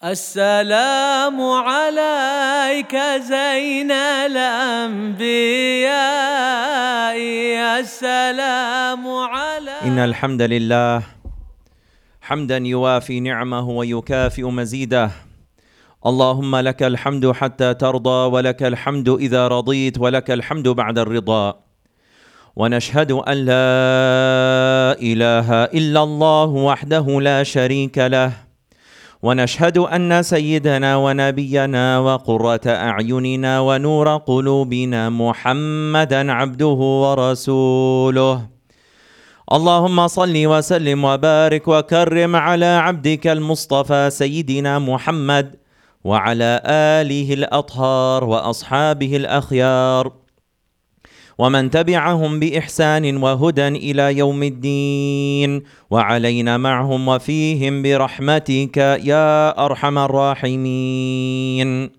[0.00, 5.20] السلام عليك زين الأنبياء.
[7.80, 9.84] السلام عليك.
[9.84, 11.02] إن الحمد لله
[12.20, 15.10] حمدا يوافي نعمه ويكافئ مزيده.
[16.06, 21.60] اللهم لك الحمد حتى ترضى ولك الحمد إذا رضيت ولك الحمد بعد الرضا.
[22.56, 28.49] ونشهد أن لا إله إلا الله وحده لا شريك له.
[29.22, 38.46] ونشهد أن سيدنا ونبينا وقرة أعيننا ونور قلوبنا محمدا عبده ورسوله.
[39.52, 45.56] اللهم صل وسلم وبارك وكرم على عبدك المصطفى سيدنا محمد
[46.04, 50.12] وعلى آله الأطهار وأصحابه الأخيار.
[51.40, 61.90] ومن تبعهم بإحسان وهدى إلى يوم الدين وعلينا معهم وفيهم برحمتك يا أرحم الراحمين.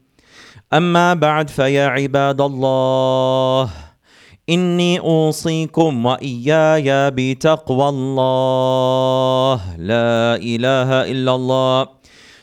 [0.73, 3.69] أما بعد فيا عباد الله
[4.49, 9.59] إني أوصيكم وإياي بتقوى الله.
[9.77, 11.87] لا إله إلا الله.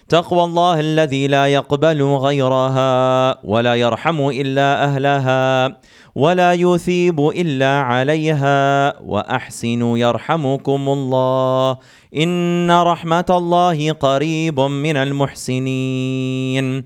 [0.08, 5.76] تقوى الله الذي لا يقبل غيرها ولا يرحم إلا أهلها.
[6.18, 11.78] ولا يثيب الا عليها واحسنوا يرحمكم الله
[12.16, 16.84] ان رحمه الله قريب من المحسنين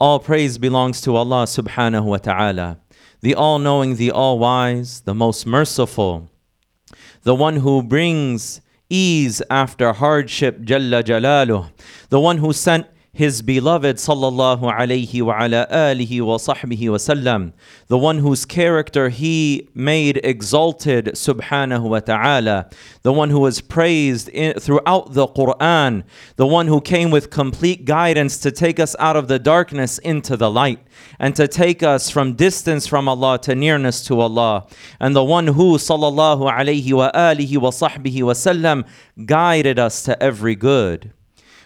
[0.00, 2.78] All praise belongs to Allah subhanahu wa ta'ala,
[3.20, 6.30] the all knowing, the all wise, the most merciful,
[7.24, 11.72] the one who brings ease after hardship, Jalla Jalaluh,
[12.10, 12.86] the one who sent
[13.18, 17.52] his beloved sallallahu alayhi wa ala alihi wa sahbihi wasallam,
[17.88, 22.70] the one whose character he made exalted subhanahu wa ta'ala,
[23.02, 26.04] the one who was praised in, throughout the Quran,
[26.36, 30.36] the one who came with complete guidance to take us out of the darkness into
[30.36, 30.78] the light
[31.18, 34.68] and to take us from distance from Allah to nearness to Allah,
[35.00, 38.86] and the one who sallallahu alayhi wa alihi wa sahbihi wasallam
[39.26, 41.12] guided us to every good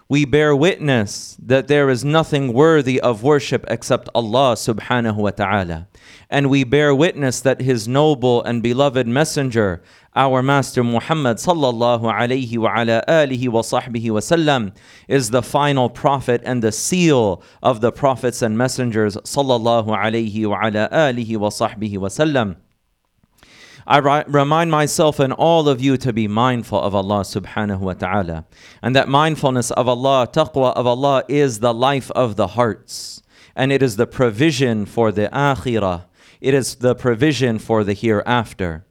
[0.08, 5.88] we bear witness that there is nothing worthy of worship except Allah subhanahu wa ta'ala.
[6.28, 9.82] And we bear witness that His noble and beloved Messenger,
[10.14, 14.74] our Master Muhammad sallallahu alayhi wa ala alihi wa sahbihi wa sallam,
[15.08, 20.60] is the final prophet and the seal of the prophets and messengers sallallahu alayhi wa
[20.62, 22.56] ala alihi wa sahbihi wa sallam.
[23.87, 27.94] I ri- remind myself and all of you to be mindful of Allah subhanahu wa
[27.94, 28.44] ta'ala.
[28.82, 33.22] And that mindfulness of Allah, taqwa of Allah, is the life of the hearts.
[33.56, 36.04] And it is the provision for the akhirah.
[36.41, 38.84] It is the provision for the hereafter.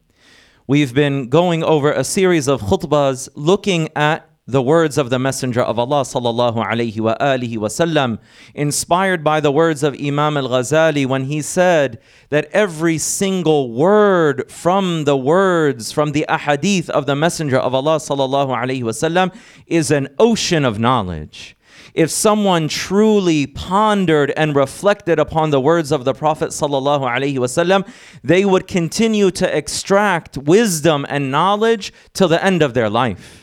[0.66, 5.60] We've been going over a series of khutbahs looking at the words of the Messenger
[5.60, 8.18] of Allah sallallahu alaihi wa alihi wasallam,
[8.54, 15.04] inspired by the words of Imam al-Ghazali when he said that every single word from
[15.04, 19.32] the words from the ahadith of the Messenger of Allah sallallahu alaihi wasallam
[19.68, 21.56] is an ocean of knowledge.
[21.94, 27.88] If someone truly pondered and reflected upon the words of the Prophet sallallahu alaihi wasallam,
[28.24, 33.41] they would continue to extract wisdom and knowledge till the end of their life.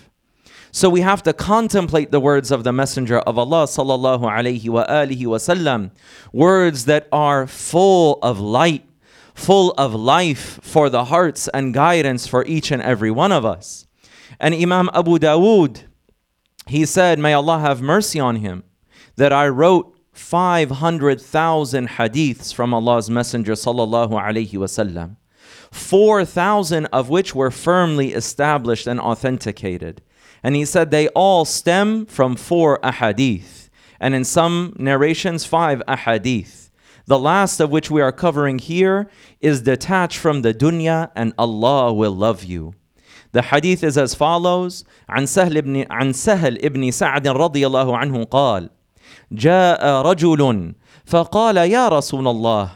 [0.71, 4.85] So we have to contemplate the words of the Messenger of Allah sallallahu alaihi wa
[4.85, 5.91] alihi wasallam,
[6.31, 8.85] words that are full of light,
[9.33, 13.87] full of life for the hearts and guidance for each and every one of us.
[14.39, 15.83] And Imam Abu Dawood,
[16.67, 18.63] he said, May Allah have mercy on him,
[19.15, 25.15] that I wrote 500,000 hadiths from Allah's Messenger sallallahu alaihi wasallam.
[25.71, 30.01] 4,000 of which were firmly established and authenticated.
[30.42, 36.70] And he said they all stem from four ahadith, and in some narrations, five ahadith.
[37.06, 39.08] The last of which we are covering here
[39.40, 42.74] is detached from the dunya, and Allah will love you.
[43.32, 48.24] The hadith is as follows عن سهل ابن عن سهل ابن سعد رضي الله عنه
[48.24, 48.70] قال
[49.32, 52.70] جاء رجل فقال يا رسول الله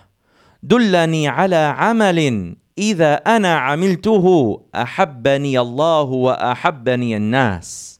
[0.62, 7.99] دلني على عمل اذا أنا عملته احبني الله واحبني الناس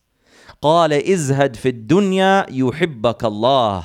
[0.61, 3.83] قال ازهد في الدنيا يحبك الله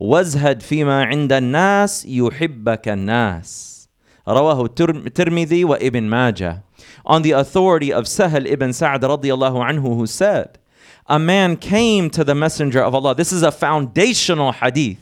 [0.00, 3.76] وازهد فيما عند الناس يحبك الناس
[4.28, 6.62] رواه الترمذي وابن ماجه
[7.06, 10.58] on the authority of Sahal ibn Sa'd radiallahu anhu who said
[11.06, 14.98] a man came to the messenger of Allah this is a foundational hadith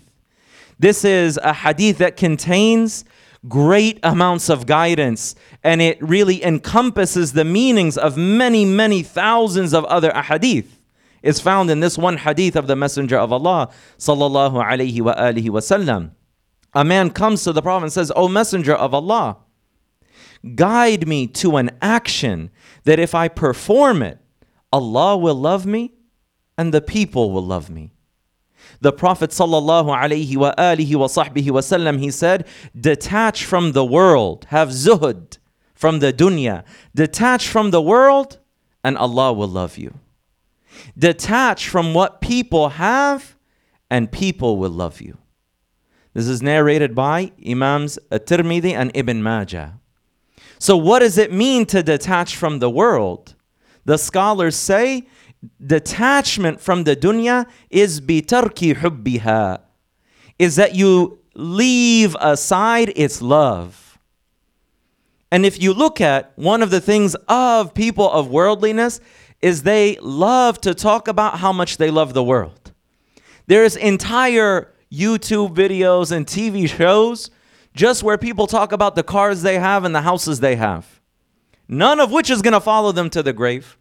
[0.78, 3.04] this is a hadith that contains
[3.48, 9.84] great amounts of guidance and it really encompasses the meanings of many, many thousands of
[9.86, 10.78] other ahadith
[11.22, 15.48] is found in this one hadith of the Messenger of Allah sallallahu alaihi wa alihi
[15.48, 16.10] wasallam.
[16.74, 19.38] A man comes to the Prophet and says, "O Messenger of Allah,
[20.54, 22.50] guide me to an action
[22.84, 24.18] that if I perform it,
[24.72, 25.92] Allah will love me
[26.58, 27.93] and the people will love me."
[28.84, 29.98] The Prophet sallallahu
[31.98, 32.46] he said,
[32.78, 35.38] "Detach from the world, have zuhud
[35.74, 36.64] from the dunya,
[36.94, 38.40] detach from the world,
[38.84, 39.94] and Allah will love you."
[40.98, 43.36] Detach from what people have,
[43.88, 45.16] and people will love you.
[46.12, 49.80] This is narrated by Imams At-Tirmidhi and Ibn Majah.
[50.58, 53.34] So what does it mean to detach from the world?
[53.86, 55.06] The scholars say
[55.64, 59.60] detachment from the dunya is bitarki hubbiha,
[60.38, 63.98] is that you leave aside its love.
[65.30, 69.00] And if you look at one of the things of people of worldliness
[69.42, 72.72] is they love to talk about how much they love the world.
[73.46, 77.30] There's entire YouTube videos and TV shows
[77.74, 81.00] just where people talk about the cars they have and the houses they have.
[81.66, 83.76] None of which is going to follow them to the grave.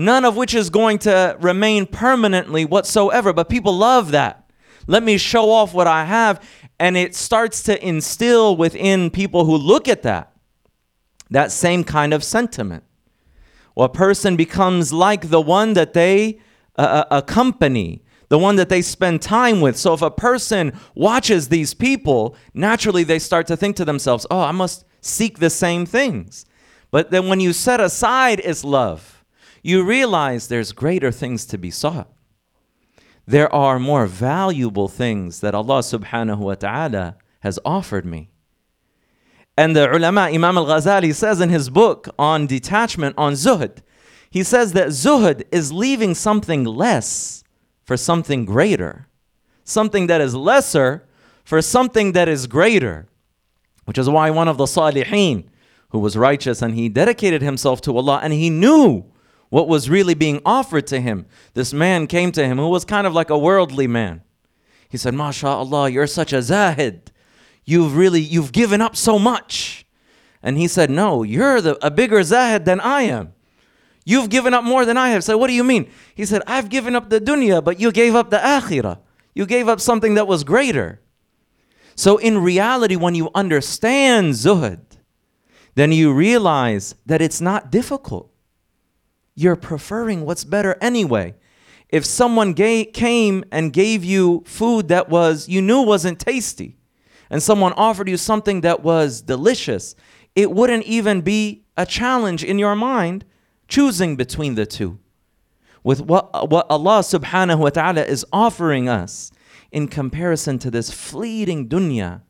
[0.00, 3.34] None of which is going to remain permanently whatsoever.
[3.34, 4.50] But people love that.
[4.86, 6.42] Let me show off what I have.
[6.78, 10.32] And it starts to instill within people who look at that
[11.28, 12.82] that same kind of sentiment
[13.76, 16.40] Well, a person becomes like the one that they
[16.76, 19.76] uh, uh, accompany, the one that they spend time with.
[19.76, 24.40] So if a person watches these people, naturally they start to think to themselves, oh,
[24.40, 26.46] I must seek the same things.
[26.90, 29.19] But then when you set aside its love,
[29.62, 32.10] you realize there's greater things to be sought.
[33.26, 38.30] There are more valuable things that Allah subhanahu wa ta'ala has offered me.
[39.56, 43.78] And the ulama, Imam al Ghazali, says in his book on detachment, on zuhud,
[44.30, 47.44] he says that zuhud is leaving something less
[47.84, 49.08] for something greater,
[49.64, 51.06] something that is lesser
[51.44, 53.08] for something that is greater,
[53.84, 55.44] which is why one of the salihin,
[55.90, 59.04] who was righteous and he dedicated himself to Allah and he knew
[59.50, 61.26] what was really being offered to him.
[61.54, 64.22] This man came to him who was kind of like a worldly man.
[64.88, 67.12] He said, MashaAllah, you're such a zahid.
[67.64, 69.84] You've really you've given up so much.
[70.42, 73.34] And he said no you're the, a bigger zahid than i am.
[74.04, 75.22] You've given up more than i have.
[75.22, 75.90] So what do you mean?
[76.14, 78.98] He said i've given up the dunya but you gave up the akhirah.
[79.34, 81.00] You gave up something that was greater.
[81.94, 84.80] So in reality when you understand zuhud
[85.74, 88.29] then you realize that it's not difficult
[89.40, 91.34] you're preferring what's better anyway
[91.90, 96.76] if someone gave, came and gave you food that was you knew wasn't tasty
[97.30, 99.94] and someone offered you something that was delicious,
[100.34, 103.24] it wouldn't even be a challenge in your mind
[103.68, 104.98] choosing between the two.
[105.82, 109.30] With what, what Allah subhanahu wa ta'ala is offering us
[109.72, 112.22] in comparison to this fleeting dunya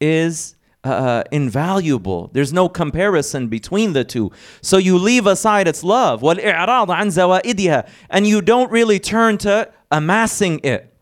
[0.00, 0.53] is
[0.84, 2.30] uh, uh, invaluable.
[2.34, 4.30] There's no comparison between the two.
[4.60, 10.94] So you leave aside its love, and you don't really turn to amassing it.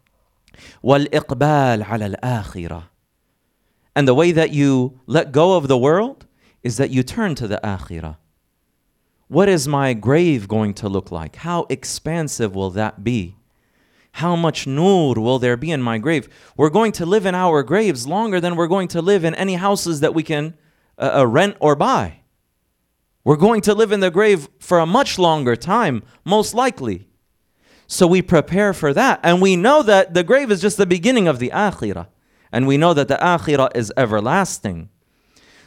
[3.94, 6.26] And the way that you let go of the world
[6.62, 8.16] is that you turn to the akhirah.
[9.26, 11.36] What is my grave going to look like?
[11.36, 13.36] How expansive will that be?
[14.12, 16.28] How much nur will there be in my grave?
[16.56, 19.54] We're going to live in our graves longer than we're going to live in any
[19.54, 20.54] houses that we can
[20.98, 22.20] uh, uh, rent or buy.
[23.24, 27.08] We're going to live in the grave for a much longer time, most likely.
[27.86, 29.20] So we prepare for that.
[29.22, 32.08] And we know that the grave is just the beginning of the akhirah.
[32.50, 34.90] And we know that the akhirah is everlasting.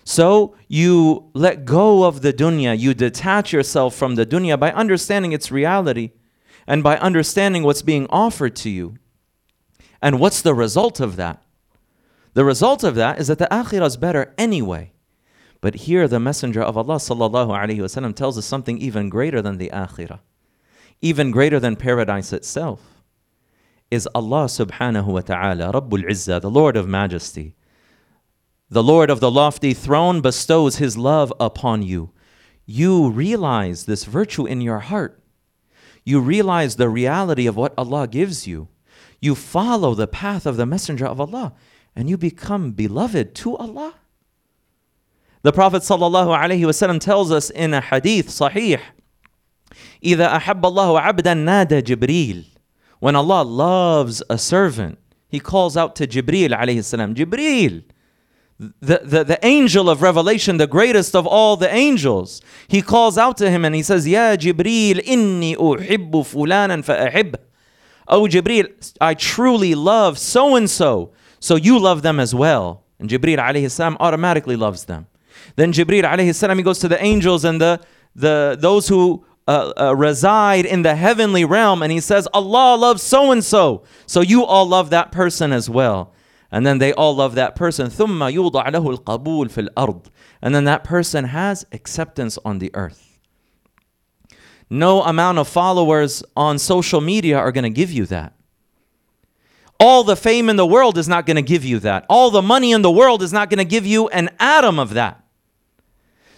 [0.04, 5.32] So you let go of the dunya, you detach yourself from the dunya by understanding
[5.32, 6.12] its reality
[6.68, 8.98] and by understanding what's being offered to you.
[10.02, 11.42] And what's the result of that?
[12.34, 14.92] The result of that is that the akhirah is better anyway.
[15.62, 20.20] But here the Messenger of Allah sallallahu tells us something even greater than the akhirah,
[21.02, 22.96] even greater than paradise itself
[23.92, 27.56] is Allah subhanahu wa ta'ala, Rabbul Izzah, the Lord of Majesty.
[28.70, 32.12] The Lord of the lofty throne bestows His love upon you.
[32.66, 35.22] You realize this virtue in your heart
[36.05, 38.69] You realize the reality of what Allah gives you.
[39.21, 41.53] You follow the path of the Messenger of Allah
[41.95, 43.95] and you become beloved to Allah.
[45.43, 48.81] The Prophet ﷺ tells us in a hadith sahih
[50.05, 52.45] إذا أحب الله عبدا نادى جبريل
[53.01, 57.83] when Allah loves a servant, He calls out to Jibreel alayhi salam, Jibreel,
[58.58, 63.38] the, the, the angel of revelation, the greatest of all the angels, he calls out
[63.38, 67.36] to him and he says, Ya Jibreel, inni uhibbu fulanan fa'ahib.
[68.08, 72.84] Oh Jibreel, I truly love so and so, so you love them as well.
[73.00, 75.08] And Jibreel alayhi salam automatically loves them.
[75.58, 77.82] Then Jibreel alayhi salam, he goes to the angels and the,
[78.16, 83.04] the those who uh, uh, reside in the heavenly realm and he says, Allah loves
[83.04, 86.15] so and so, so you all love that person as well
[86.55, 90.07] and then they all love that person ثم يوضع له القبول في الأرض
[90.43, 93.19] and then that person has acceptance on the earth
[94.69, 98.33] no amount of followers on social media are going to give you that
[99.79, 102.43] all the fame in the world is not going to give you that all the
[102.43, 105.25] money in the world is not going to give you an atom of that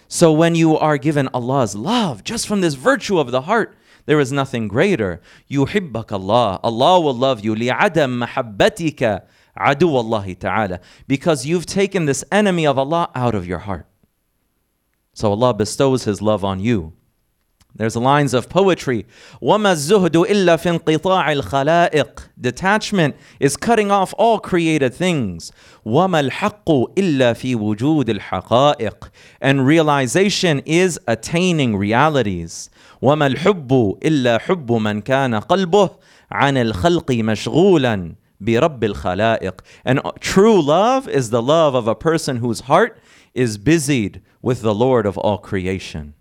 [0.07, 4.19] so when you are given Allah's love just from this virtue of the heart there
[4.19, 9.23] is nothing greater يحبك Allah Allah will love you لعدم محبتك
[9.57, 13.87] adu Allah ta'ala, because you've taken this enemy of Allah out of your heart.
[15.13, 16.93] So Allah bestows His love on you.
[17.75, 19.07] There's lines of poetry.
[19.41, 22.29] وَمَا الزُّهْدُ إِلَّا فِي انقطاع الخلائق.
[22.39, 25.51] Detachment is cutting off all created things.
[25.83, 29.09] وَمَا الْحَقُّ إِلَّا فِي وُجُودِ الْحَقَائِقِ
[29.41, 32.69] And realization is attaining realities.
[33.01, 35.89] وَمَا الْحُبُّ إِلَّا حُبُّ مَنْ كَانَ قَلْبُهُ
[36.31, 39.59] عَنِ الْخَلْقِ مَشْغُولًا برب الخلائق.
[39.85, 42.99] And true love is the love of a person whose heart
[43.33, 46.13] is busied with the Lord of all creation.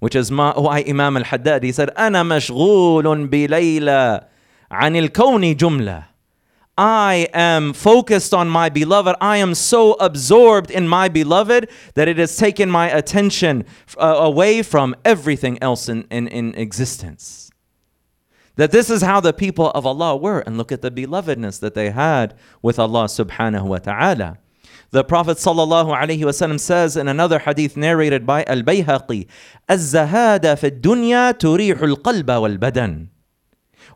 [0.00, 4.24] Which is why Imam al-Haddad, he said, أنا مشغول بليلى
[4.70, 6.04] عن الكون جملة.
[6.76, 9.16] I am focused on my beloved.
[9.20, 13.64] I am so absorbed in my beloved that it has taken my attention
[13.96, 17.50] uh, away from everything else in, in, in existence.
[18.56, 20.40] That this is how the people of Allah were.
[20.40, 24.38] And look at the belovedness that they had with Allah subhanahu wa ta'ala.
[24.90, 29.26] The Prophet sallallahu alaihi wasallam says in another hadith narrated by Al-Bayhaqi,
[29.68, 33.08] الزهاد في الدنيا تريح القلب والبدن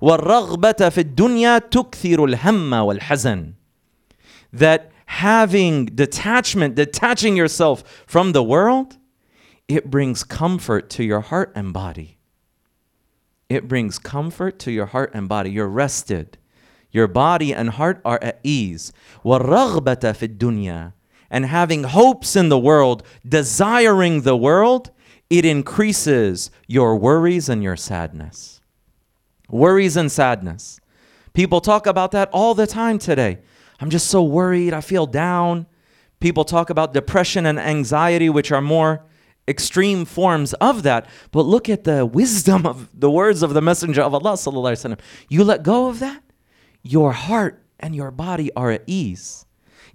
[0.03, 3.55] والرغبة في الدنيا تكثر الهم والحزن.
[4.53, 8.99] That having detachment, detaching yourself from the world,
[9.69, 12.16] it brings comfort to your heart and body.
[13.49, 15.51] It brings comfort to your heart and body.
[15.51, 16.39] You're rested.
[16.91, 18.93] Your body and heart are at ease.
[19.25, 20.93] وَالرَّغْبَةَ فِي الدُّنْيَا
[21.31, 24.91] And having hopes in the world, desiring the world,
[25.31, 28.61] it increases your worries and your sadness.
[29.49, 30.81] Worries and sadness.
[31.33, 33.39] People talk about that all the time today.
[33.81, 34.75] I'm just so worried.
[34.75, 35.67] I feel down.
[36.21, 39.05] People talk about depression and anxiety, which are more
[39.48, 41.08] extreme forms of that.
[41.32, 44.98] But look at the wisdom of the words of the Messenger of Allah.
[45.30, 46.24] You let go of that,
[46.84, 49.46] your heart and your body are at ease.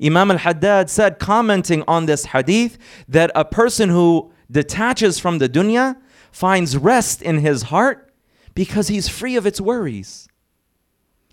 [0.02, 2.78] Imam al Haddad said, commenting on this hadith,
[3.08, 5.96] that a person who detaches from the dunya
[6.30, 8.12] finds rest in his heart
[8.54, 10.28] because he's free of its worries.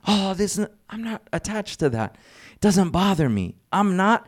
[0.08, 0.60] Oh, this
[0.90, 2.16] I'm not attached to that.
[2.54, 3.56] It doesn't bother me.
[3.72, 4.28] I'm not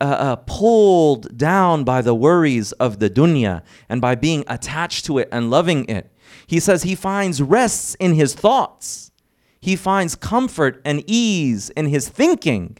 [0.00, 5.18] uh, uh, pulled down by the worries of the dunya and by being attached to
[5.18, 6.12] it and loving it.
[6.46, 9.10] He says he finds rests in his thoughts.
[9.60, 12.78] He finds comfort and ease in his thinking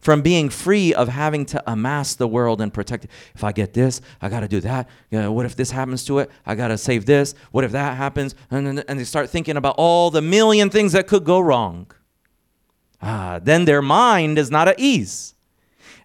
[0.00, 3.10] from being free of having to amass the world and protect it.
[3.34, 4.88] If I get this, I got to do that.
[5.10, 6.30] You know, what if this happens to it?
[6.44, 7.34] I got to save this.
[7.52, 8.34] What if that happens?
[8.50, 11.90] And, and they start thinking about all the million things that could go wrong.
[13.00, 15.34] Ah, then their mind is not at ease.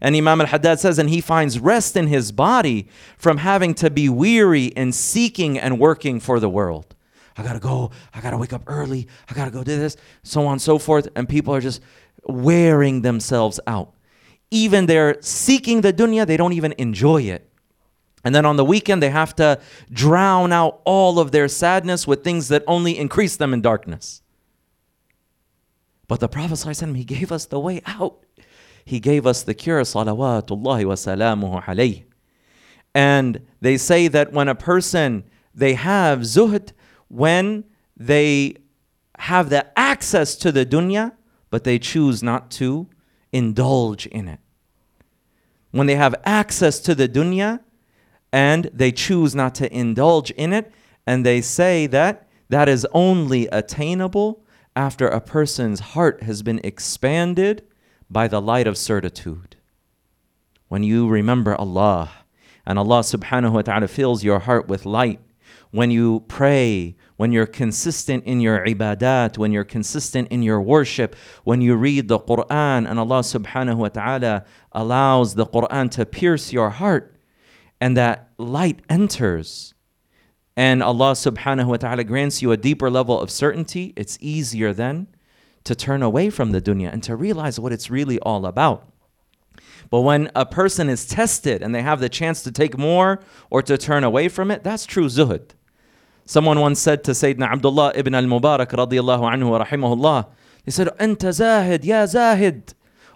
[0.01, 2.87] And Imam al Haddad says, and he finds rest in his body
[3.17, 6.95] from having to be weary and seeking and working for the world.
[7.37, 10.53] I gotta go, I gotta wake up early, I gotta go do this, so on
[10.53, 11.07] and so forth.
[11.15, 11.81] And people are just
[12.25, 13.93] wearing themselves out.
[14.49, 17.49] Even they're seeking the dunya, they don't even enjoy it.
[18.23, 19.59] And then on the weekend, they have to
[19.91, 24.21] drown out all of their sadness with things that only increase them in darkness.
[26.07, 28.25] But the Prophet, he gave us the way out.
[28.87, 32.05] He gave us the cure, salawatullahi wa salamuhu alayh.
[32.95, 36.71] And they say that when a person, they have zuhd,
[37.09, 37.65] when
[37.97, 38.55] they
[39.17, 41.11] have the access to the dunya,
[41.49, 42.87] but they choose not to
[43.33, 44.39] indulge in it.
[45.71, 47.59] When they have access to the dunya
[48.31, 50.71] and they choose not to indulge in it,
[51.05, 54.45] and they say that that is only attainable
[54.77, 57.67] after a person's heart has been expanded
[58.09, 59.55] by the light of certitude.
[60.67, 62.11] When you remember Allah
[62.65, 65.19] and Allah subhanahu wa ta'ala fills your heart with light,
[65.71, 71.15] when you pray, when you're consistent in your ibadat, when you're consistent in your worship,
[71.43, 76.53] when you read the Quran, and Allah subhanahu wa ta'ala allows the Quran to pierce
[76.53, 77.15] your heart,
[77.81, 79.73] and that light enters,
[80.55, 85.07] and Allah subhanahu wa ta'ala grants you a deeper level of certainty, it's easier then
[85.67, 88.87] to turn away from the dunya and to realize what it's really all about.
[89.89, 93.19] But when a person is tested and they have the chance to take more
[93.49, 95.51] or to turn away from it, that's true zuhud.
[96.25, 100.27] Someone once said to Sayyidina Abdullah ibn al-Mubarak radiyallahu anhu wa rahimahullah,
[100.65, 102.73] he said, Anta zahid, ya zahid.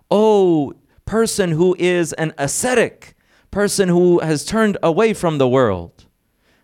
[0.10, 0.74] Oh,
[1.05, 3.15] person who is an ascetic,
[3.50, 6.05] person who has turned away from the world.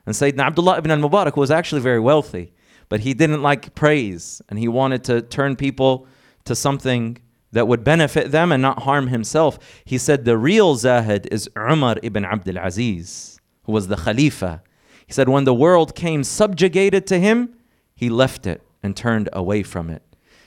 [0.06, 2.54] And Sayyidina Abdullah ibn al-Mubarak was actually very wealthy,
[2.90, 6.08] but he didn't like praise and he wanted to turn people
[6.46, 7.18] to something
[7.52, 9.58] that would benefit them and not harm himself.
[9.86, 14.62] He said the real Zahid is Umar ibn Abdul Aziz, who was the Khalifa.
[15.06, 17.56] He said when the world came subjugated to him,
[17.96, 20.04] he left it and turned away from it.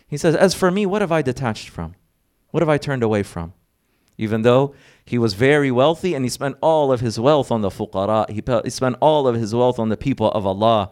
[0.07, 1.95] He says, As for me, what have I detached from?
[2.51, 3.55] What have I turned away from?
[4.19, 7.71] Even though he was very wealthy and he spent all of his wealth on the
[7.71, 10.91] fuqara, he, he spent all of his wealth on the people of Allah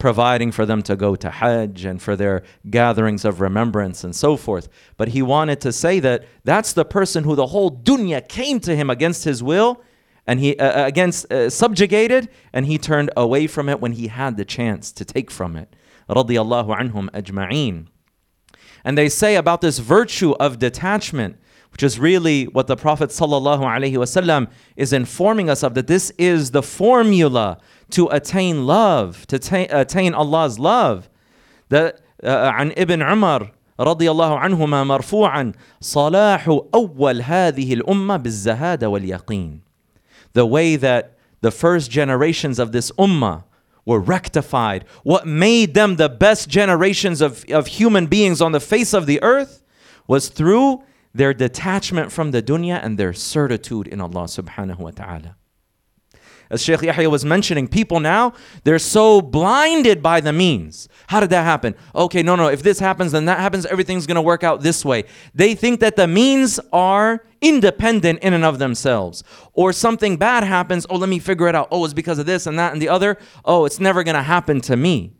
[0.00, 4.36] providing for them to go to Hajj and for their gatherings of remembrance and so
[4.36, 4.68] forth.
[4.96, 8.74] But he wanted to say that that's the person who the whole dunya came to
[8.74, 9.82] him against his will
[10.26, 14.08] and he uh, uh, against uh, subjugated and he turned away from it when he
[14.08, 15.76] had the chance to take from it.
[16.08, 17.86] Radiyallahu anhum ajma'een.
[18.82, 21.36] And they say about this virtue of detachment
[21.72, 23.10] which is really what the Prophet
[24.76, 27.58] is informing us of that this is the formula
[27.91, 31.09] to attain love, to ta- attain Allah's love.
[31.69, 39.59] That uh, عن ابن عمر رضي الله عنهما مرفوعا صلاح أول هذه الأمة بالزهادة واليقين.
[40.33, 43.43] The way that the first generations of this ummah
[43.85, 48.93] were rectified, what made them the best generations of, of human beings on the face
[48.93, 49.63] of the earth
[50.07, 50.83] was through
[51.13, 55.35] their detachment from the dunya and their certitude in Allah subhanahu wa ta'ala.
[56.50, 58.32] As Sheikh Yahya was mentioning, people now,
[58.64, 60.88] they're so blinded by the means.
[61.06, 61.76] How did that happen?
[61.94, 65.04] Okay, no, no, if this happens, then that happens, everything's gonna work out this way.
[65.32, 69.22] They think that the means are independent in and of themselves.
[69.52, 71.68] Or something bad happens, oh, let me figure it out.
[71.70, 73.16] Oh, it's because of this and that and the other.
[73.44, 75.12] Oh, it's never gonna happen to me.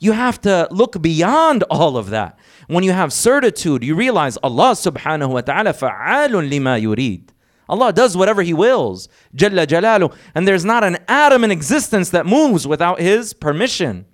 [0.00, 2.36] You have to look beyond all of that.
[2.66, 7.28] When you have certitude, you realize Allah subhanahu wa ta'ala fa'alun lima yurid.
[7.69, 9.09] Allah does whatever He wills.
[9.35, 10.15] Jalla Jalalu.
[10.33, 14.05] And there's not an atom in existence that moves without His permission.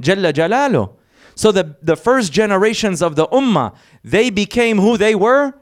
[0.00, 0.94] Jalla Jalalu.
[1.34, 5.52] So the, the first generations of the Ummah, they became who they were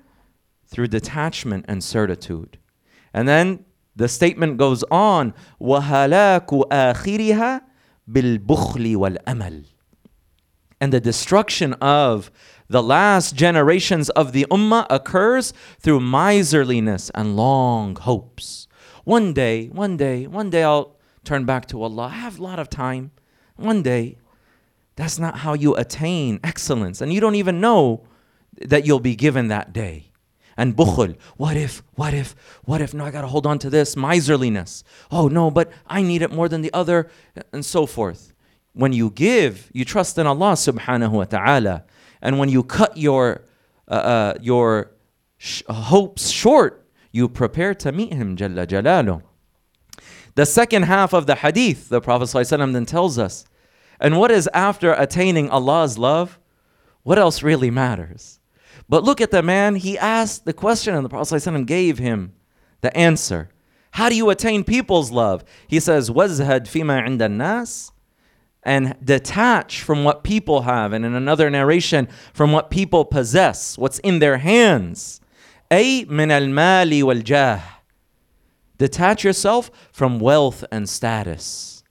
[0.66, 2.58] through detachment and certitude.
[3.14, 3.64] And then
[3.96, 7.60] the statement goes on, وَهَلَاكُ آخِرِهَا
[8.10, 9.64] بِالْبُخْلِ وَالْأَمَلِ
[10.80, 12.30] And the destruction of
[12.69, 18.67] the last generations of the ummah occurs through miserliness and long hopes.
[19.03, 22.07] One day, one day, one day I'll turn back to Allah.
[22.07, 23.11] I have a lot of time.
[23.55, 24.17] One day.
[24.97, 27.01] That's not how you attain excellence.
[27.01, 28.03] And you don't even know
[28.59, 30.11] that you'll be given that day.
[30.57, 33.95] And bukhul, what if, what if, what if, no, I gotta hold on to this,
[33.95, 34.83] miserliness.
[35.11, 37.11] Oh no, but I need it more than the other,
[37.53, 38.33] and so forth.
[38.73, 41.85] When you give, you trust in Allah subhanahu wa ta'ala.
[42.20, 43.42] And when you cut your,
[43.88, 44.92] uh, uh, your
[45.38, 49.22] sh- hopes short, you prepare to meet Him, Jalla Jalalu.
[50.34, 53.44] The second half of the hadith, the Prophet ﷺ then tells us,
[54.00, 56.38] and what is after attaining Allah's love?
[57.02, 58.40] What else really matters?
[58.88, 62.32] But look at the man, he asked the question, and the Prophet ﷺ gave him
[62.80, 63.50] the answer.
[63.92, 65.44] How do you attain people's love?
[65.68, 67.90] He says, وَازْهَدْ فِيمَا عِنْدَ النَّاسِ
[68.66, 73.98] and detach from what people have, and in another narration, from what people possess, what's
[74.00, 75.20] in their hands.
[75.70, 77.60] أي من المال والجاه.
[78.78, 81.82] Detach yourself from wealth and status.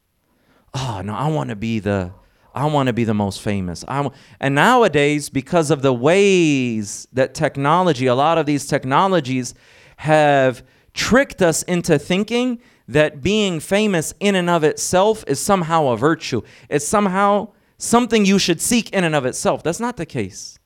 [0.74, 2.12] Oh no, I want to be the
[2.54, 3.84] I want to be the most famous.
[3.88, 9.54] I and nowadays, because of the ways that technology, a lot of these technologies
[9.98, 15.97] have tricked us into thinking that being famous in and of itself is somehow a
[15.97, 16.43] virtue.
[16.69, 19.63] It's somehow something you should seek in and of itself.
[19.63, 20.59] That's not the case.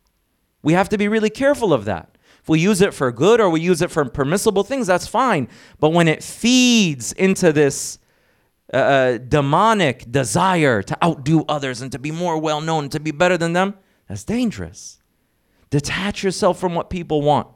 [0.62, 2.16] We have to be really careful of that.
[2.42, 5.48] If we use it for good or we use it for permissible things, that's fine.
[5.78, 7.98] But when it feeds into this
[8.72, 13.10] uh, uh demonic desire to outdo others and to be more well known, to be
[13.10, 13.74] better than them,
[14.08, 15.02] that's dangerous.
[15.70, 17.48] Detach yourself from what people want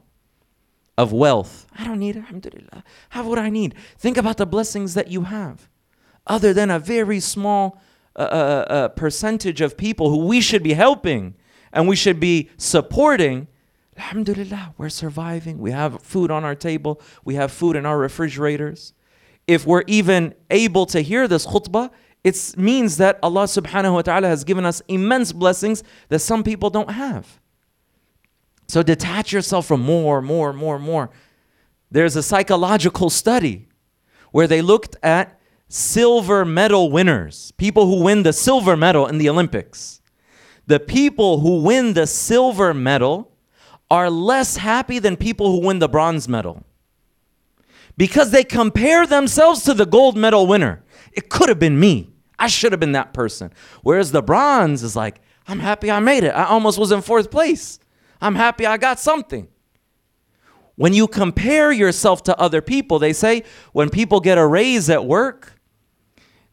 [0.97, 1.67] of wealth.
[1.77, 2.85] I don't need it, alhamdulillah.
[3.11, 3.75] Have what I need.
[3.99, 5.69] Think about the blessings that you have.
[6.27, 7.81] other than a very small
[8.17, 11.35] uh, uh, uh, percentage of people who we should be helping
[11.73, 13.49] and we should be supporting,
[13.97, 15.59] Alhamdulillah, we're surviving.
[15.59, 18.93] We have food on our table, we have food in our refrigerators.
[19.47, 21.91] If we're even able to hear this khutbah,
[22.23, 26.71] it means that Allah subhanahu wa ta'ala has given us immense blessings that some people
[26.71, 27.41] don't have.
[28.67, 31.11] So detach yourself from more, more, more, more.
[31.91, 33.69] There's a psychological study
[34.33, 39.29] where they looked at silver medal winners, people who win the silver medal in the
[39.29, 40.01] Olympics.
[40.67, 43.33] The people who win the silver medal
[43.91, 46.65] are less happy than people who win the bronze medal
[47.97, 50.83] because they compare themselves to the gold medal winner.
[51.13, 52.11] It could have been me.
[52.39, 53.53] I should have been that person.
[53.83, 56.31] Whereas the bronze is like, I'm happy I made it.
[56.31, 57.79] I almost was in fourth place.
[58.21, 59.49] I'm happy I got something.
[60.77, 65.05] When you compare yourself to other people, they say when people get a raise at
[65.05, 65.53] work,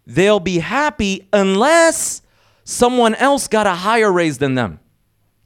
[0.05, 2.21] they'll be happy unless
[2.63, 4.79] someone else got a higher raise than them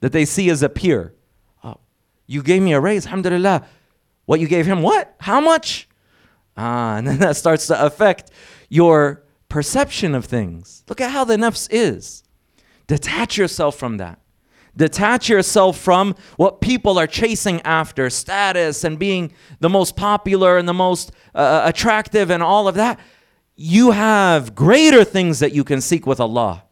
[0.00, 1.14] that they see as a peer.
[1.64, 1.80] Oh,
[2.26, 3.66] you gave me a raise, alhamdulillah.
[4.26, 5.14] What you gave him, what?
[5.20, 5.88] How much?
[6.56, 8.30] Ah, and then that starts to affect
[8.68, 10.84] your perception of things.
[10.88, 12.24] Look at how the nafs is.
[12.86, 14.20] Detach yourself from that.
[14.76, 20.68] Detach yourself from what people are chasing after status and being the most popular and
[20.68, 23.00] the most uh, uh, attractive and all of that.
[23.54, 26.64] You have greater things that you can seek with Allah,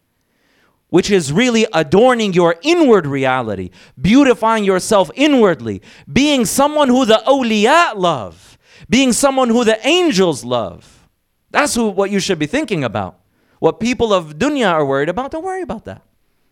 [0.90, 5.80] which is really adorning your inward reality, beautifying yourself inwardly,
[6.12, 8.58] being someone who the awliya love,
[8.90, 11.08] being someone who the angels love.
[11.50, 13.20] That's who, what you should be thinking about.
[13.60, 16.02] What people of dunya are worried about, don't worry about that.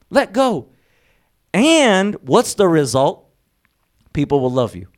[0.08, 0.71] Let go.
[1.54, 3.28] And what's the result?
[4.12, 4.88] People will love you.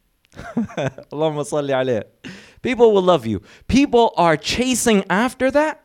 [0.34, 2.04] Allahumma salli alayhi.
[2.62, 3.42] People will love you.
[3.68, 5.82] People are chasing after that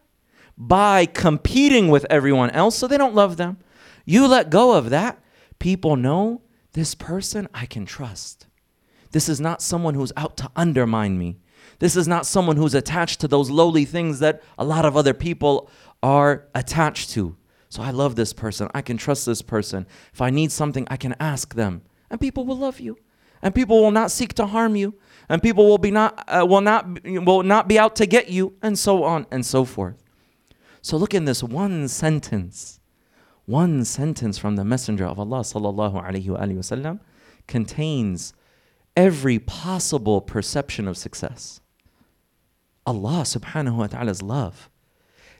[0.58, 3.58] by competing with everyone else, so they don't love them.
[4.06, 5.20] You let go of that.
[5.60, 6.42] People know
[6.74, 8.48] this person I can trust.
[9.12, 11.38] This is not someone who's out to undermine me.
[11.80, 15.14] This is not someone who's attached to those lowly things that a lot of other
[15.14, 15.70] people
[16.04, 17.36] are attached to.
[17.76, 18.70] So I love this person.
[18.74, 19.86] I can trust this person.
[20.14, 21.82] If I need something, I can ask them.
[22.10, 22.98] And people will love you.
[23.42, 24.94] And people will not seek to harm you.
[25.28, 28.54] And people will be not uh, will not will not be out to get you
[28.62, 30.02] and so on and so forth.
[30.82, 32.80] So look in this one sentence.
[33.44, 37.02] One sentence from the messenger of Allah sallallahu alaihi wasallam
[37.46, 38.34] contains
[38.96, 41.60] every possible perception of success.
[42.86, 44.70] Allah subhanahu wa ta'ala's love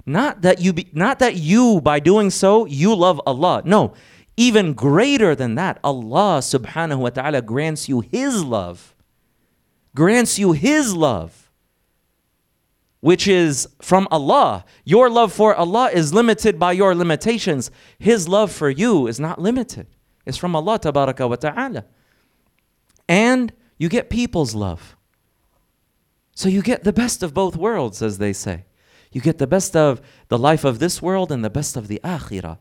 [0.06, 3.64] not that you be, not that you by doing so you love Allah.
[3.66, 3.94] No,
[4.38, 8.94] even greater than that, Allah subhanahu wa ta'ala grants you his love.
[9.96, 11.50] Grants you his love.
[13.00, 14.66] Which is from Allah.
[14.84, 17.72] Your love for Allah is limited by your limitations.
[17.98, 19.88] His love for you is not limited.
[20.26, 21.86] It's from Allah tabaraka wa ta'ala.
[23.08, 24.96] And you get people's love.
[26.34, 28.66] So you get the best of both worlds, as they say.
[29.16, 32.02] You get the best of the life of this world and the best of the
[32.04, 32.58] akhirah.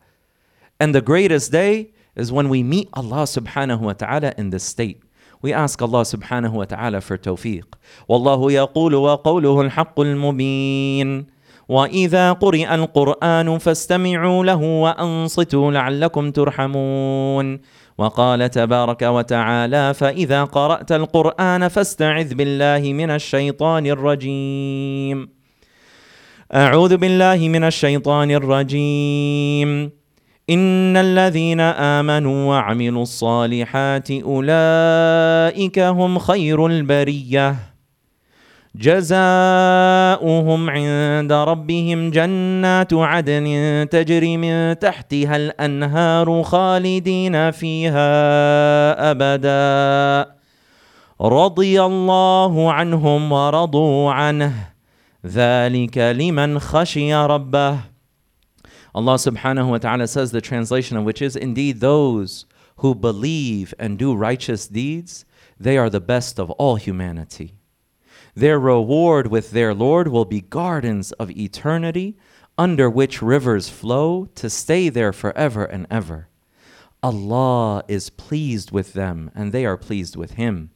[0.78, 5.02] And the greatest day is when we meet Allah subhanahu wa ta'ala in this state.
[5.42, 7.64] We ask Allah subhanahu wa ta'ala for tawfiq.
[8.08, 11.26] والله يقول وقوله الحق المبين
[11.68, 17.60] وإذا قرئ القرآن فاستمعوا له وأنصتوا لعلكم ترحمون
[17.98, 25.43] وقال تبارك وتعالى فإذا قرأت القرآن فاستعذ بالله من الشيطان الرجيم
[26.52, 29.90] أعوذ بالله من الشيطان الرجيم.
[30.50, 37.56] إن الذين آمنوا وعملوا الصالحات أولئك هم خير البرية.
[38.76, 43.46] جزاؤهم عند ربهم جنات عدن
[43.90, 48.10] تجري من تحتها الأنهار خالدين فيها
[49.10, 50.30] أبدا.
[51.20, 54.73] رضي الله عنهم ورضوا عنه.
[55.25, 57.81] ذلك لمن خشي ربه
[58.95, 62.45] Allah subhanahu wa ta'ala says the translation of which is indeed those
[62.77, 65.25] who believe and do righteous deeds
[65.59, 67.53] they are the best of all humanity
[68.35, 72.17] their reward with their Lord will be gardens of eternity
[72.57, 76.27] under which rivers flow to stay there forever and ever
[77.03, 80.71] Allah is pleased with them and they are pleased with him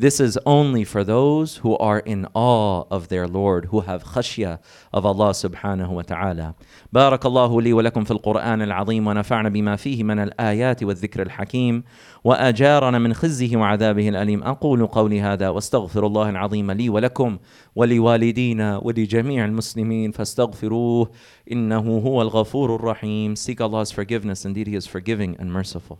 [0.00, 4.58] This is only for those who are in awe of their Lord, who have khashya
[4.92, 6.54] of Allah subhanahu wa ta'ala.
[6.92, 11.84] بارك الله لي ولكم في القرآن العظيم ونفعنا بما فيه من الآيات والذكر الحكيم
[12.24, 17.38] وأجارنا من خزيه وعذابه الأليم أقول قولي هذا واستغفر الله العظيم لي ولكم
[17.76, 21.10] ولوالدينا ولجميع المسلمين فاستغفروه
[21.52, 25.98] إنه هو الغفور الرحيم Seek Allah's forgiveness indeed He is forgiving and merciful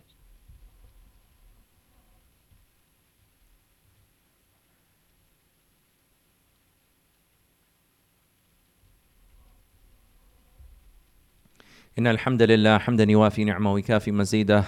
[12.01, 14.63] إن الحمد لله حمدا يوافي نعمه ويكافي مزيده.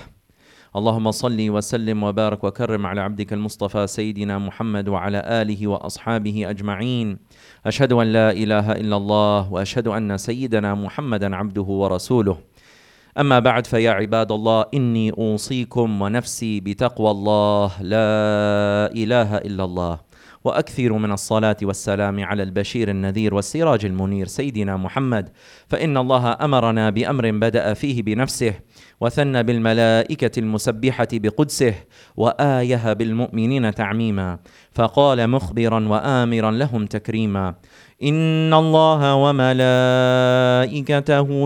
[0.75, 7.17] اللهم صل وسلم وبارك وكرم على عبدك المصطفى سيدنا محمد وعلى آله وأصحابه أجمعين.
[7.65, 12.37] أشهد أن لا إله إلا الله وأشهد أن سيدنا محمدا عبده ورسوله.
[13.17, 17.81] أما بعد فيا عباد الله إني أوصيكم ونفسي بتقوى الله.
[17.81, 18.09] لا
[18.93, 19.99] إله إلا الله.
[20.43, 25.29] وأكثر من الصلاة والسلام على البشير النذير والسراج المنير سيدنا محمد.
[25.67, 28.53] فإن الله أمرنا بأمر بدأ فيه بنفسه
[29.01, 31.73] وثنى بالملائكة المسبحة بقدسه
[32.17, 34.39] وايه بالمؤمنين تعميما.
[34.71, 37.55] فقال مخبرا وامرا لهم تكريما
[38.03, 40.69] إن الله وملائكته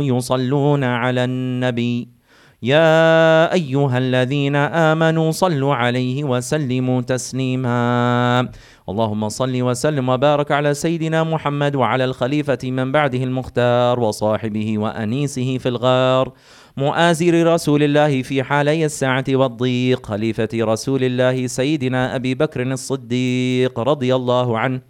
[0.04, 2.17] يصلون على النبي.
[2.64, 8.50] يا أيها الذين آمنوا صلوا عليه وسلموا تسليما.
[8.90, 15.70] اللهم صل وسلم وبارك على سيدنا محمد وعلى الخليفة من بعده المختار وصاحبه وأنيسه في
[15.70, 16.34] الغار.
[16.78, 20.06] مؤازر رسول الله في حالي الساعة والضيق.
[20.06, 24.82] خليفة رسول الله سيدنا أبي بكر الصديق رضي الله عنه.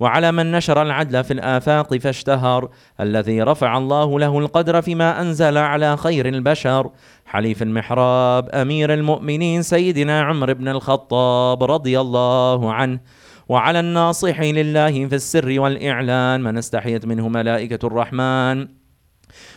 [0.00, 2.68] وعلى من نشر العدل في الآفاق فاشتهر
[3.00, 6.90] الذي رفع الله له القدر فيما أنزل على خير البشر.
[7.26, 13.00] حليف المحراب أمير المؤمنين سيدنا عمر بن الخطاب رضي الله عنه.
[13.48, 18.68] وعلى الناصح لله في السر والإعلان من استحيت منه ملائكة الرحمن.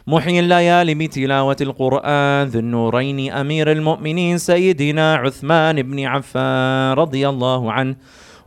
[0.08, 7.96] محيي الليالي بتلاوة القرآن ذو النورين أمير المؤمنين سيدنا عثمان بن عفان رضي الله عنه.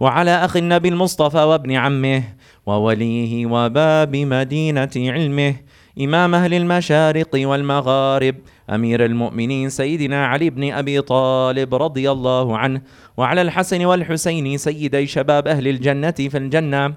[0.01, 2.23] وعلى أخي النبي المصطفى وابن عمه
[2.67, 5.55] ووليه وباب مدينة علمه
[6.01, 8.35] إمام أهل المشارق والمغارب
[8.71, 12.83] أمير المؤمنين سيدنا علي بن أبي طالب رضي الله عنه
[13.17, 16.95] وعلى الحسن والحسين سيدي شباب أهل الجنة في الجنة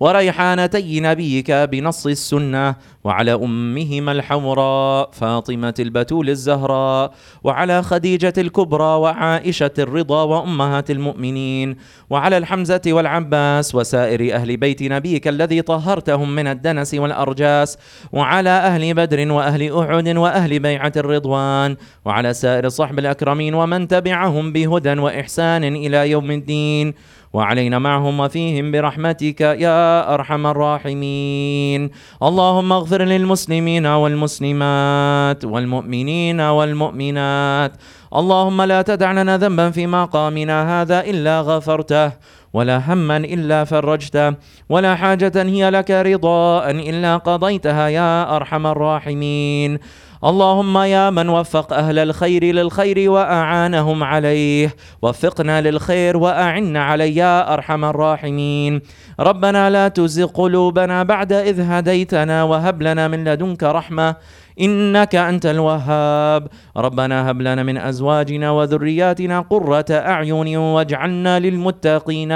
[0.00, 7.12] وريحانتي نبيك بنص السنة وعلى أمهما الحمراء فاطمة البتول الزهراء
[7.44, 11.76] وعلى خديجة الكبرى وعائشة الرضا وأمهات المؤمنين
[12.10, 17.78] وعلى الحمزة والعباس وسائر أهل بيت نبيك الذي طهرتهم من الدنس والأرجاس
[18.12, 24.92] وعلى أهل بدر وأهل أحد وأهل بيعة الرضوان وعلى سائر صحب الأكرمين ومن تبعهم بهدى
[24.92, 26.94] وإحسان إلى يوم الدين
[27.32, 31.90] وعلينا معهم وفيهم برحمتك يا أرحم الراحمين.
[32.22, 37.72] اللهم اغفر للمسلمين والمسلمات والمؤمنين والمؤمنات.
[38.14, 42.12] اللهم لا تدع لنا ذنبا في مقامنا هذا إلا غفرته
[42.52, 44.34] ولا هما إلا فرجته
[44.68, 49.78] ولا حاجة هي لك رضاء إلا قضيتها يا أرحم الراحمين.
[50.24, 54.74] اللهم يا من وفق أهل الخير للخير وأعانهم عليه.
[55.02, 58.80] وفقنا للخير واعنا عليه يا أرحم الراحمين.
[59.20, 64.16] ربنا لا تزغ قلوبنا بعد إذ هديتنا وهب لنا من لدنك رحمة
[64.60, 66.48] إنك أنت الوهاب.
[66.76, 72.32] ربنا هب لنا من أزواجنا وذرياتنا قرة أعين واجعلنا للمتقين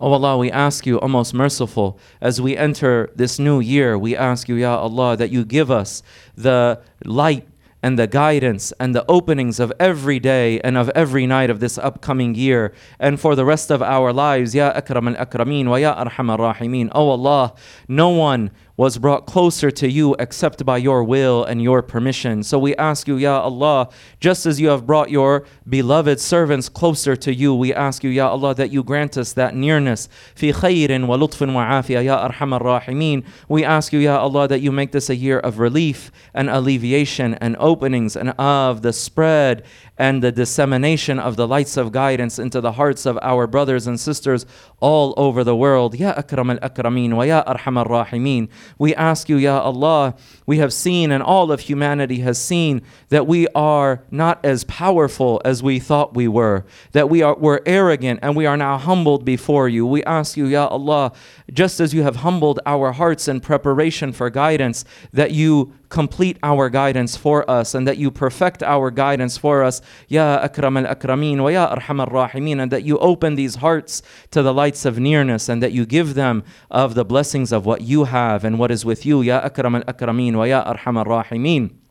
[0.00, 3.96] O oh Allah, we ask you, O most merciful, as we enter this new year,
[3.96, 6.02] we ask you, Ya Allah, that you give us
[6.36, 7.46] the light
[7.84, 11.76] and the guidance and the openings of every day and of every night of this
[11.76, 14.54] upcoming year and for the rest of our lives.
[14.54, 16.88] Ya Akram al Akrameen wa Ya Arham al Rahimeen.
[16.94, 17.54] O oh Allah,
[17.86, 22.42] no one was brought closer to you except by your will and your permission.
[22.42, 27.14] So we ask you, Ya Allah, just as you have brought your beloved servants closer
[27.14, 30.08] to you, we ask you, Ya Allah, that you grant us that nearness.
[30.34, 33.24] Fi khayrin wa lutfin wa afiyah, Ya Arhamar.
[33.48, 37.34] We ask you, Ya Allah, that you make this a year of relief and alleviation
[37.34, 39.64] and openings and of the spread
[39.96, 43.98] and the dissemination of the lights of guidance into the hearts of our brothers and
[43.98, 44.44] sisters
[44.80, 45.94] all over the world.
[45.94, 48.48] Ya Akram al Akrameen wa Ya Arham al Rahimeen.
[48.78, 53.26] We ask you, Ya Allah, we have seen and all of humanity has seen that
[53.26, 58.18] we are not as powerful as we thought we were, that we are we're arrogant
[58.22, 59.86] and we are now humbled before you.
[59.86, 61.12] We ask you, Ya Allah,
[61.52, 66.68] just as you have humbled our hearts in preparation for guidance, that you complete our
[66.68, 71.38] guidance for us and that you perfect our guidance for us, Ya Akram al Akrameen
[71.40, 74.02] wa Ya Arham al Rahimin, and that you open these hearts
[74.32, 77.82] to the lights of nearness and that you give them of the blessings of what
[77.82, 81.04] you have and what is with you, Ya Akram al Akrameen wa Ya Arham al
[81.04, 81.83] Rahimin.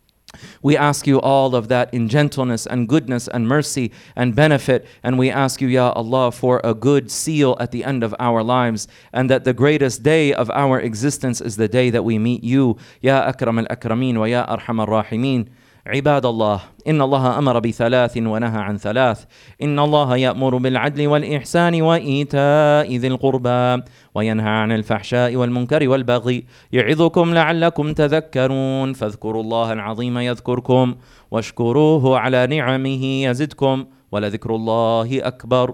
[0.62, 4.86] We ask you all of that in gentleness and goodness and mercy and benefit.
[5.04, 8.43] And we ask you, Ya Allah, for a good seal at the end of our
[8.43, 8.88] lives.
[9.12, 12.78] And that the greatest day of our existence is the day that we meet you,
[13.02, 15.50] Ya Akram al Akrameen wa Ya Arham al Rahimeen.
[15.88, 19.26] عباد الله إن الله أمر بثلاث ونهى عن ثلاث.
[19.62, 23.84] إن الله يأمر بالعدل والإحسان وإيتاء ذي القربى
[24.15, 28.93] وينهى عن الفحشاء والمنكر والبغي يعظكم لعلكم تذكرون.
[28.93, 30.96] فاذكروا الله العظيم يذكركم
[31.32, 35.74] واشكروه على نعمه يزدكم ولذكر الله أكبر.